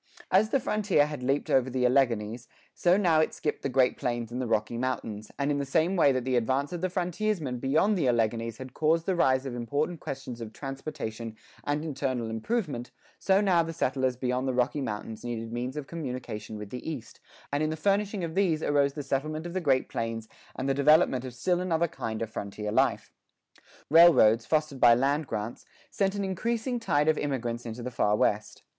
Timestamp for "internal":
11.85-12.31